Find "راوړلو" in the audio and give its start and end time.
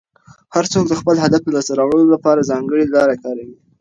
1.79-2.13